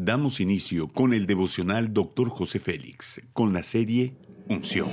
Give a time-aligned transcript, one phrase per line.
[0.00, 2.28] Damos inicio con el devocional Dr.
[2.28, 4.14] José Félix, con la serie
[4.46, 4.88] Unción.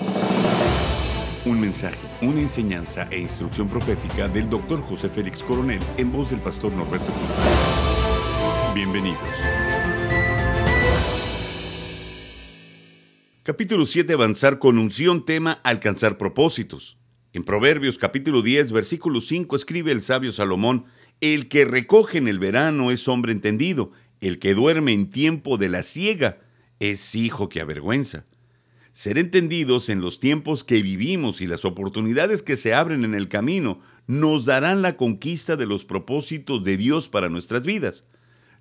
[1.46, 4.82] Un mensaje, una enseñanza e instrucción profética del Dr.
[4.82, 7.30] José Félix Coronel en voz del pastor Norberto Cruz.
[8.74, 9.20] Bienvenidos.
[13.44, 14.12] Capítulo 7.
[14.12, 15.24] Avanzar con unción.
[15.24, 16.98] Tema Alcanzar propósitos.
[17.32, 20.86] En Proverbios capítulo 10, versículo 5 escribe el sabio Salomón,
[21.20, 23.92] El que recoge en el verano es hombre entendido,
[24.22, 26.40] el que duerme en tiempo de la siega
[26.80, 28.26] es hijo que avergüenza.
[28.92, 33.28] Ser entendidos en los tiempos que vivimos y las oportunidades que se abren en el
[33.28, 38.06] camino nos darán la conquista de los propósitos de Dios para nuestras vidas.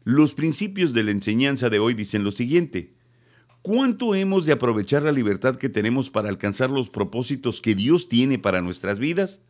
[0.03, 2.95] Los principios de la enseñanza de hoy dicen lo siguiente.
[3.63, 8.39] ¿Cuánto hemos de aprovechar la libertad que tenemos para alcanzar los propósitos que Dios tiene
[8.39, 9.41] para nuestras vidas?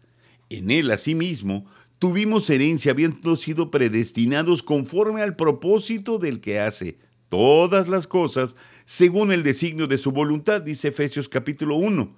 [0.50, 1.66] En Él, asimismo,
[2.04, 6.98] tuvimos herencia habiendo sido predestinados conforme al propósito del que hace
[7.30, 12.14] todas las cosas según el designio de su voluntad, dice Efesios capítulo 1.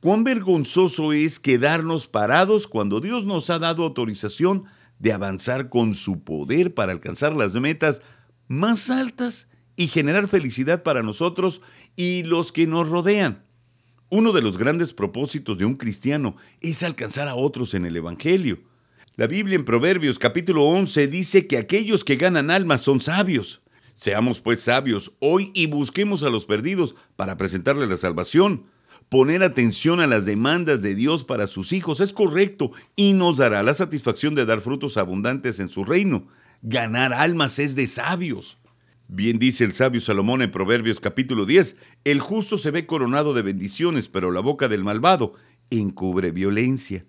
[0.00, 4.64] Cuán vergonzoso es quedarnos parados cuando Dios nos ha dado autorización
[4.98, 8.02] de avanzar con su poder para alcanzar las metas
[8.48, 11.62] más altas y generar felicidad para nosotros
[11.94, 13.44] y los que nos rodean.
[14.08, 18.68] Uno de los grandes propósitos de un cristiano es alcanzar a otros en el Evangelio.
[19.20, 23.60] La Biblia en Proverbios capítulo 11 dice que aquellos que ganan almas son sabios.
[23.94, 28.64] Seamos pues sabios hoy y busquemos a los perdidos para presentarles la salvación.
[29.10, 33.62] Poner atención a las demandas de Dios para sus hijos es correcto y nos dará
[33.62, 36.26] la satisfacción de dar frutos abundantes en su reino.
[36.62, 38.56] Ganar almas es de sabios.
[39.06, 43.42] Bien dice el sabio Salomón en Proverbios capítulo 10, el justo se ve coronado de
[43.42, 45.34] bendiciones, pero la boca del malvado
[45.68, 47.04] encubre violencia.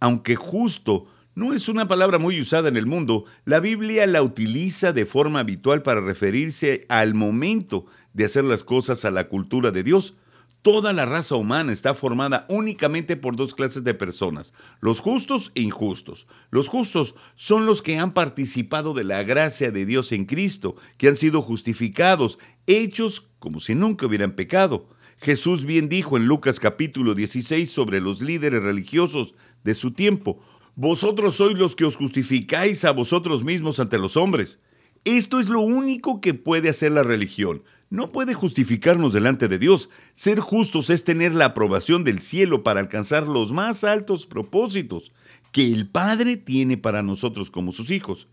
[0.00, 4.92] Aunque justo no es una palabra muy usada en el mundo, la Biblia la utiliza
[4.92, 9.82] de forma habitual para referirse al momento de hacer las cosas a la cultura de
[9.82, 10.14] Dios.
[10.60, 15.62] Toda la raza humana está formada únicamente por dos clases de personas, los justos e
[15.62, 16.26] injustos.
[16.50, 21.08] Los justos son los que han participado de la gracia de Dios en Cristo, que
[21.08, 24.90] han sido justificados, hechos como si nunca hubieran pecado.
[25.18, 29.34] Jesús bien dijo en Lucas capítulo 16 sobre los líderes religiosos
[29.64, 30.42] de su tiempo,
[30.74, 34.58] Vosotros sois los que os justificáis a vosotros mismos ante los hombres.
[35.04, 37.62] Esto es lo único que puede hacer la religión
[37.92, 39.90] no puede justificarnos delante de Dios.
[40.14, 45.12] Ser justos es tener la aprobación del cielo para alcanzar los más altos propósitos
[45.52, 48.28] que el Padre tiene para nosotros como sus hijos.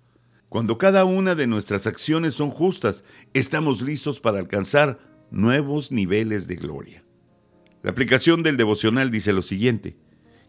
[0.47, 4.97] Cuando cada una de nuestras acciones son justas, estamos listos para alcanzar
[5.29, 7.03] nuevos niveles de gloria.
[7.83, 9.97] La aplicación del devocional dice lo siguiente.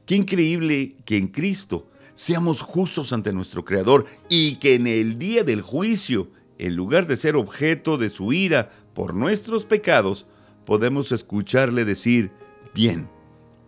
[0.06, 5.44] Qué increíble que en Cristo seamos justos ante nuestro Creador y que en el día
[5.44, 10.26] del juicio, en lugar de ser objeto de su ira por nuestros pecados,
[10.66, 12.30] podemos escucharle decir,
[12.74, 13.08] bien,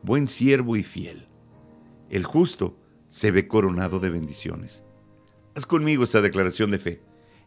[0.02, 1.28] buen siervo y fiel.
[2.10, 2.76] El justo
[3.08, 4.84] se ve coronado de bendiciones.
[5.54, 7.02] Haz conmigo esta declaración de fe.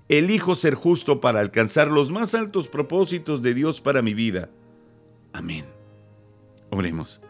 [0.09, 4.50] Elijo ser justo para alcanzar los más altos propósitos de Dios para mi vida.
[5.34, 5.66] Amén.
[6.69, 7.22] Oremos.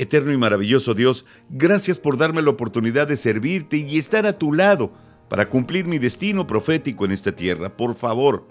[0.00, 4.52] Eterno y maravilloso Dios, gracias por darme la oportunidad de servirte y estar a tu
[4.52, 4.92] lado
[5.28, 7.76] para cumplir mi destino profético en esta tierra.
[7.76, 8.46] Por favor,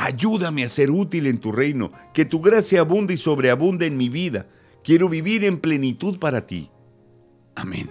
[0.00, 4.08] Ayúdame a ser útil en tu reino, que tu gracia abunde y sobreabunde en mi
[4.08, 4.46] vida.
[4.84, 6.70] Quiero vivir en plenitud para ti.
[7.56, 7.90] Amén.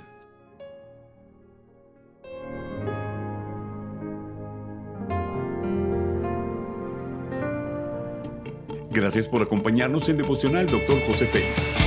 [8.89, 11.01] Gracias por acompañarnos en Devocional Dr.
[11.07, 11.86] José Félix.